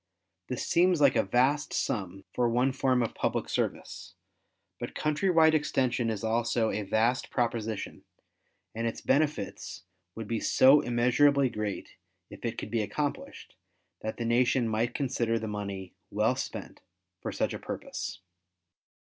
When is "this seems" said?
0.47-0.99